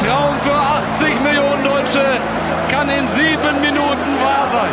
Traum 0.00 0.40
für 0.40 0.54
80 0.54 1.20
Millionen 1.20 1.62
Deutsche 1.62 2.02
kann 2.70 2.88
in 2.88 3.06
sieben 3.06 3.60
Minuten 3.60 4.18
wahr 4.22 4.48
sein. 4.48 4.72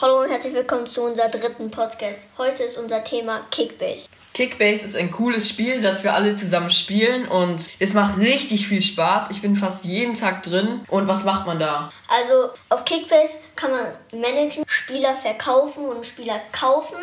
Hallo 0.00 0.20
und 0.20 0.30
herzlich 0.30 0.54
willkommen 0.54 0.86
zu 0.86 1.02
unserem 1.02 1.32
dritten 1.32 1.72
Podcast. 1.72 2.20
Heute 2.38 2.62
ist 2.62 2.78
unser 2.78 3.02
Thema 3.02 3.40
Kickbase. 3.50 4.06
Kickbase 4.32 4.84
ist 4.84 4.96
ein 4.96 5.10
cooles 5.10 5.48
Spiel, 5.48 5.82
das 5.82 6.04
wir 6.04 6.14
alle 6.14 6.36
zusammen 6.36 6.70
spielen 6.70 7.26
und 7.26 7.68
es 7.80 7.94
macht 7.94 8.18
richtig 8.18 8.68
viel 8.68 8.80
Spaß. 8.80 9.32
Ich 9.32 9.42
bin 9.42 9.56
fast 9.56 9.84
jeden 9.84 10.14
Tag 10.14 10.44
drin. 10.44 10.82
Und 10.86 11.08
was 11.08 11.24
macht 11.24 11.48
man 11.48 11.58
da? 11.58 11.90
Also 12.06 12.50
auf 12.68 12.84
Kickbase 12.84 13.38
kann 13.56 13.72
man 13.72 13.86
managen, 14.12 14.62
Spieler 14.68 15.16
verkaufen 15.16 15.84
und 15.84 16.06
Spieler 16.06 16.40
kaufen 16.52 16.98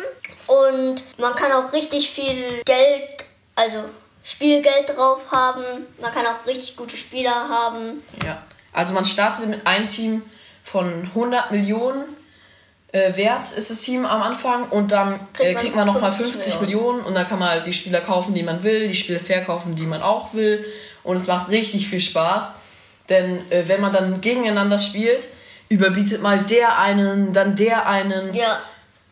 und 0.46 1.02
man 1.18 1.34
kann 1.34 1.52
auch 1.52 1.70
richtig 1.74 2.10
viel 2.12 2.62
Geld, 2.64 3.26
also 3.56 3.84
Spielgeld 4.28 4.90
drauf 4.94 5.32
haben. 5.32 5.64
Man 6.00 6.12
kann 6.12 6.26
auch 6.26 6.46
richtig 6.46 6.76
gute 6.76 6.96
Spieler 6.96 7.48
haben. 7.48 8.02
Ja. 8.24 8.42
Also 8.72 8.92
man 8.92 9.04
startet 9.04 9.48
mit 9.48 9.66
einem 9.66 9.86
Team 9.86 10.22
von 10.62 11.04
100 11.14 11.50
Millionen 11.50 12.04
äh, 12.92 13.14
wert 13.16 13.52
ist 13.52 13.70
das 13.70 13.80
Team 13.80 14.06
am 14.06 14.22
Anfang 14.22 14.64
und 14.70 14.92
dann 14.92 15.20
äh, 15.38 15.54
kriegt 15.54 15.76
man 15.76 15.86
nochmal 15.86 16.12
50 16.12 16.60
Millionen. 16.60 16.96
Millionen 16.96 17.00
und 17.02 17.14
dann 17.14 17.28
kann 17.28 17.38
man 17.38 17.50
halt 17.50 17.66
die 17.66 17.72
Spieler 17.72 18.00
kaufen, 18.00 18.34
die 18.34 18.42
man 18.42 18.62
will, 18.62 18.88
die 18.88 18.94
Spieler 18.94 19.20
verkaufen, 19.20 19.76
die 19.76 19.84
man 19.84 20.00
auch 20.00 20.32
will 20.32 20.64
und 21.04 21.16
es 21.16 21.26
macht 21.26 21.50
richtig 21.50 21.86
viel 21.88 22.00
Spaß, 22.00 22.54
denn 23.08 23.50
äh, 23.50 23.64
wenn 23.66 23.80
man 23.80 23.92
dann 23.92 24.20
gegeneinander 24.20 24.78
spielt, 24.78 25.28
überbietet 25.68 26.22
mal 26.22 26.44
der 26.44 26.78
einen, 26.78 27.34
dann 27.34 27.56
der 27.56 27.86
einen. 27.86 28.34
Ja. 28.34 28.58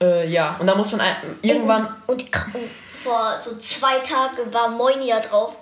Äh, 0.01 0.29
ja, 0.29 0.57
und 0.59 0.67
dann 0.67 0.79
muss 0.79 0.93
man 0.93 1.03
ein, 1.03 1.17
irgendwann... 1.43 1.87
Und, 2.07 2.23
und, 2.23 2.55
und, 2.55 2.71
vor 3.07 3.41
so 3.43 3.57
zwei 3.59 3.99
Tagen 4.01 4.53
war 4.53 4.69
Moinia 4.69 5.21
drauf 5.21 5.57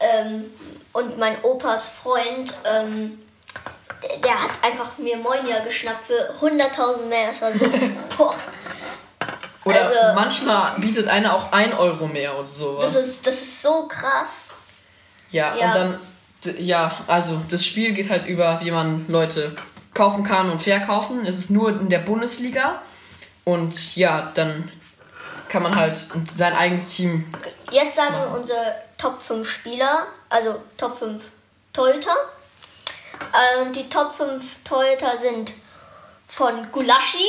ähm, 0.00 0.52
und 0.92 1.18
mein 1.18 1.42
Opas 1.42 1.88
Freund... 1.88 2.54
Ähm, 2.64 3.20
der 4.22 4.42
hat 4.42 4.50
einfach 4.62 4.98
mir 4.98 5.16
Moinia 5.16 5.60
geschnappt 5.60 6.06
für 6.06 6.32
100.000 6.40 7.06
mehr. 7.06 7.28
Das 7.28 7.42
war 7.42 7.52
so, 7.52 7.64
boah. 8.16 8.34
Oder 9.64 9.80
also, 9.80 9.94
manchmal 10.14 10.78
bietet 10.78 11.08
einer 11.08 11.34
auch 11.34 11.50
1 11.50 11.74
Euro 11.76 12.06
mehr 12.06 12.38
oder 12.38 12.46
sowas. 12.46 12.92
Das 12.92 13.06
ist, 13.06 13.26
das 13.26 13.34
ist 13.42 13.62
so 13.62 13.88
krass. 13.88 14.50
Ja, 15.30 15.56
ja, 15.56 15.66
und 15.66 15.74
dann, 15.74 16.00
ja, 16.58 17.04
also 17.08 17.40
das 17.48 17.64
Spiel 17.64 17.92
geht 17.92 18.08
halt 18.08 18.26
über, 18.26 18.60
wie 18.62 18.70
man 18.70 19.06
Leute 19.08 19.56
kaufen 19.92 20.22
kann 20.22 20.50
und 20.50 20.60
verkaufen. 20.60 21.26
Es 21.26 21.38
ist 21.38 21.50
nur 21.50 21.70
in 21.70 21.90
der 21.90 21.98
Bundesliga. 21.98 22.80
Und 23.44 23.96
ja, 23.96 24.30
dann 24.34 24.70
kann 25.56 25.62
man 25.62 25.74
halt 25.74 25.98
sein 26.36 26.54
eigenes 26.54 26.94
Team. 26.94 27.32
Jetzt 27.70 27.96
sagen 27.96 28.14
wir 28.14 28.38
unsere 28.38 28.74
Top 28.98 29.22
5 29.22 29.50
Spieler, 29.50 30.06
also 30.28 30.60
Top 30.76 30.98
5 30.98 31.22
Torhüter. 31.72 32.14
Und 33.62 33.74
die 33.74 33.88
Top 33.88 34.14
5 34.14 34.56
Torhüter 34.64 35.16
sind 35.16 35.54
von 36.28 36.70
Gulaschi, 36.70 37.26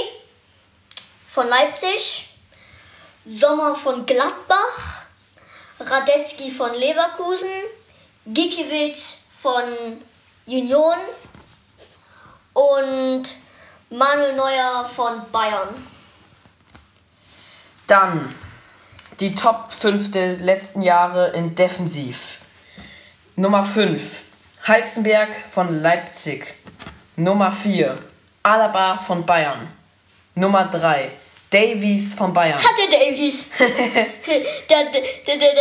von 1.26 1.48
Leipzig, 1.48 2.28
Sommer 3.26 3.74
von 3.74 4.06
Gladbach, 4.06 5.04
Radetzky 5.80 6.52
von 6.52 6.74
Leverkusen, 6.74 7.48
Gikiewicz 8.26 9.20
von 9.40 10.04
Union 10.46 10.98
und 12.52 13.24
Manuel 13.90 14.36
Neuer 14.36 14.84
von 14.84 15.14
Bayern. 15.32 15.97
Dann 17.88 18.34
die 19.20 19.34
Top 19.34 19.72
5 19.72 20.12
der 20.12 20.34
letzten 20.36 20.82
Jahre 20.82 21.30
in 21.30 21.56
Defensiv. 21.56 22.40
Nummer 23.36 23.64
5 23.64 24.24
Heizenberg 24.68 25.30
von 25.50 25.82
Leipzig. 25.82 26.56
Nummer 27.16 27.52
4. 27.52 27.96
Alaba 28.44 28.98
von 28.98 29.26
Bayern. 29.26 29.70
Nummer 30.36 30.66
3. 30.66 31.12
Davies 31.50 32.14
von 32.14 32.34
Bayern. 32.34 32.60
Hatte 32.60 32.92
Davies. 32.92 33.48
der, 34.70 34.92
der, 34.92 35.02
der, 35.26 35.38
der, 35.38 35.54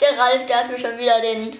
der 0.00 0.18
Ralf, 0.18 0.46
der 0.46 0.56
hat 0.56 0.70
mir 0.70 0.78
schon 0.78 0.96
wieder 0.96 1.20
den 1.20 1.56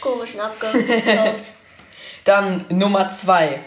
komischen 0.00 0.40
abgekauft. 0.40 1.52
Dann 2.24 2.66
Nummer 2.68 3.08
2. 3.08 3.60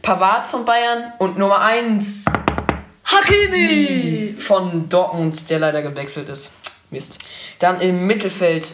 Pavard 0.00 0.46
von 0.46 0.64
Bayern. 0.64 1.12
Und 1.18 1.36
Nummer 1.36 1.60
1. 1.60 2.24
Hakimi 3.16 4.36
von 4.38 4.88
Dortmund, 4.88 5.48
der 5.48 5.58
leider 5.58 5.82
gewechselt 5.82 6.28
ist. 6.28 6.54
Mist. 6.90 7.18
Dann 7.58 7.80
im 7.80 8.06
Mittelfeld 8.06 8.68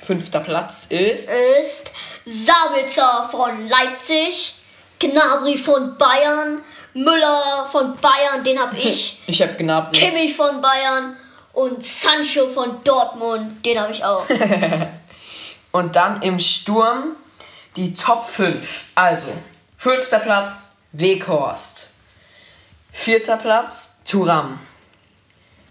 Fünfter 0.00 0.40
Platz 0.40 0.86
ist. 0.88 1.30
Ist 1.60 1.92
Sabitzer 2.24 3.28
von 3.30 3.68
Leipzig, 3.68 4.54
Gnabry 4.98 5.56
von 5.56 5.96
Bayern, 5.96 6.60
Müller 6.94 7.68
von 7.70 7.96
Bayern, 7.96 8.42
den 8.44 8.58
habe 8.58 8.76
ich. 8.82 9.20
Ich 9.26 9.40
habe 9.40 9.54
Gnabry. 9.54 9.92
Kimmich 9.92 10.34
von 10.34 10.60
Bayern 10.60 11.16
und 11.52 11.84
Sancho 11.84 12.48
von 12.48 12.82
Dortmund, 12.82 13.64
den 13.64 13.78
habe 13.78 13.92
ich 13.92 14.04
auch. 14.04 14.26
und 15.72 15.94
dann 15.94 16.20
im 16.22 16.40
Sturm 16.40 17.16
die 17.76 17.94
Top 17.94 18.28
5. 18.28 18.86
Also, 18.96 19.28
fünfter 19.78 20.18
Platz 20.18 20.66
Weghorst. 20.92 21.91
Vierter 22.92 23.36
Platz 23.36 23.96
Turam. 24.04 24.60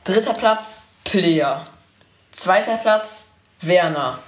Dritter 0.03 0.33
Platz 0.33 0.83
Player. 1.03 1.65
Zweiter 2.31 2.77
Platz 2.77 3.31
Werner. 3.61 4.19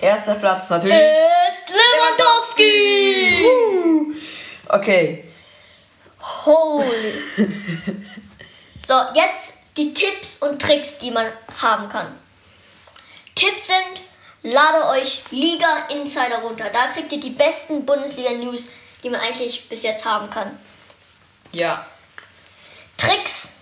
Erster 0.00 0.34
Platz 0.34 0.68
natürlich. 0.70 0.96
Ist 0.96 1.68
Lewandowski! 1.70 3.46
Okay. 4.68 5.24
Holy. 6.44 7.12
so, 8.86 8.94
jetzt 9.14 9.54
die 9.76 9.92
Tipps 9.92 10.36
und 10.40 10.60
Tricks, 10.60 10.98
die 10.98 11.10
man 11.10 11.26
haben 11.60 11.88
kann. 11.88 12.06
Tipps 13.34 13.68
sind, 13.68 14.02
lade 14.42 14.86
euch 14.88 15.22
Liga 15.30 15.86
Insider 15.90 16.38
runter. 16.38 16.66
Da 16.72 16.88
kriegt 16.88 17.12
ihr 17.12 17.20
die 17.20 17.30
besten 17.30 17.86
Bundesliga-News, 17.86 18.66
die 19.02 19.10
man 19.10 19.20
eigentlich 19.20 19.68
bis 19.68 19.82
jetzt 19.82 20.04
haben 20.04 20.28
kann. 20.30 20.58
Ja. 21.52 21.86
Tricks. 23.06 23.52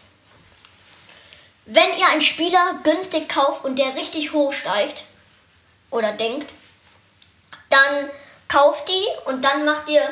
Wenn 1.66 1.98
ihr 1.98 2.08
einen 2.08 2.20
Spieler 2.20 2.80
günstig 2.82 3.28
kauft 3.28 3.64
und 3.64 3.78
der 3.78 3.94
richtig 3.94 4.32
hoch 4.32 4.52
steigt 4.52 5.04
oder 5.90 6.12
denkt, 6.12 6.50
dann 7.70 8.10
kauft 8.48 8.88
die 8.88 9.30
und 9.30 9.44
dann 9.44 9.64
macht 9.64 9.88
ihr 9.88 10.02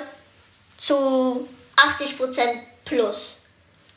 zu 0.78 1.48
80% 1.76 2.40
plus. 2.84 3.42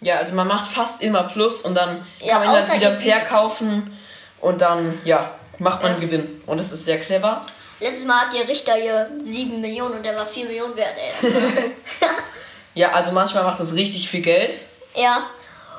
Ja, 0.01 0.17
also 0.17 0.33
man 0.35 0.47
macht 0.47 0.67
fast 0.67 1.01
immer 1.01 1.23
plus 1.23 1.61
und 1.61 1.75
dann 1.75 2.05
ja, 2.19 2.39
kann 2.39 2.47
man 2.47 2.67
dann 2.67 2.79
wieder 2.79 2.91
verkaufen 2.91 3.97
und 4.41 4.59
dann, 4.61 4.99
ja, 5.05 5.33
macht 5.57 5.81
man 5.81 5.93
ja. 5.93 5.99
Gewinn. 5.99 6.43
Und 6.45 6.59
das 6.59 6.71
ist 6.71 6.85
sehr 6.85 6.99
clever. 6.99 7.45
Letztes 7.79 8.05
Mal 8.05 8.25
hat 8.25 8.33
der 8.33 8.47
Richter 8.47 8.75
hier 8.75 9.09
7 9.23 9.61
Millionen 9.61 9.95
und 9.95 10.03
der 10.03 10.15
war 10.15 10.25
4 10.25 10.45
Millionen 10.45 10.75
wert, 10.75 10.95
ey. 10.97 11.31
ja, 12.75 12.91
also 12.91 13.11
manchmal 13.13 13.43
macht 13.43 13.59
das 13.59 13.73
richtig 13.73 14.09
viel 14.09 14.21
Geld. 14.21 14.53
Ja. 14.95 15.23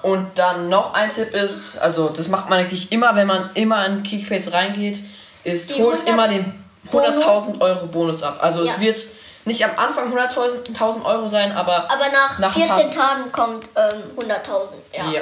Und 0.02 0.38
dann 0.38 0.68
noch 0.68 0.94
ein 0.94 1.10
Tipp 1.10 1.34
ist, 1.34 1.78
also 1.78 2.10
das 2.10 2.28
macht 2.28 2.48
man 2.48 2.60
eigentlich 2.60 2.92
immer, 2.92 3.16
wenn 3.16 3.26
man 3.26 3.50
immer 3.54 3.84
in 3.86 4.02
Kickbase 4.02 4.52
reingeht, 4.52 5.00
ist 5.42 5.70
Die 5.70 5.82
holt 5.82 6.06
immer 6.06 6.28
den 6.28 6.64
100.000 6.92 7.60
Euro 7.60 7.86
Bonus 7.86 8.22
ab. 8.22 8.38
Also 8.40 8.64
ja. 8.64 8.70
es 8.70 8.80
wird 8.80 8.98
nicht 9.44 9.64
am 9.64 9.76
Anfang 9.76 10.12
100.000 10.12 11.04
Euro 11.04 11.28
sein, 11.28 11.52
aber, 11.52 11.90
aber 11.90 12.08
nach, 12.10 12.38
nach 12.38 12.54
14 12.54 12.90
Tagen 12.90 13.32
kommt 13.32 13.66
ähm, 13.76 14.02
100.000. 14.16 14.68
Ja. 14.92 15.10
ja. 15.10 15.20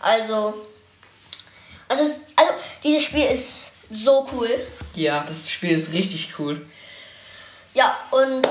Also, 0.00 0.66
also, 1.88 2.02
es, 2.02 2.22
also 2.36 2.52
dieses 2.82 3.02
Spiel 3.02 3.26
ist 3.26 3.72
so 3.92 4.26
cool. 4.32 4.48
Ja, 4.94 5.24
das 5.28 5.50
Spiel 5.50 5.76
ist 5.76 5.92
richtig 5.92 6.34
cool. 6.38 6.64
Ja, 7.74 7.96
und 8.10 8.48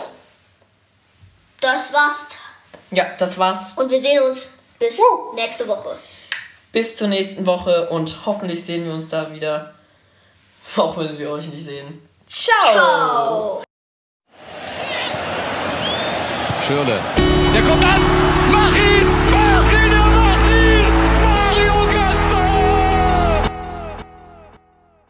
das 1.59 1.91
war's. 1.93 2.27
Ja, 2.91 3.05
das 3.17 3.37
war's. 3.37 3.73
Und 3.77 3.89
wir 3.89 4.01
sehen 4.01 4.21
uns 4.23 4.49
bis 4.79 4.99
uh. 4.99 5.35
nächste 5.35 5.67
Woche. 5.67 5.97
Bis 6.71 6.95
zur 6.95 7.07
nächsten 7.07 7.45
Woche 7.45 7.89
und 7.89 8.25
hoffentlich 8.25 8.63
sehen 8.63 8.85
wir 8.85 8.93
uns 8.93 9.09
da 9.09 9.31
wieder. 9.33 9.73
Auch 10.75 10.97
wenn 10.97 11.17
wir 11.17 11.31
euch 11.31 11.47
nicht 11.47 11.65
sehen. 11.65 12.07
Ciao! 12.27 12.73
Ciao. 12.73 13.63
Schürle. 16.65 16.99
Der 17.53 17.61
kommt 17.63 17.83
an! 17.83 18.01
Mach 18.51 18.75
ihn! 18.75 19.09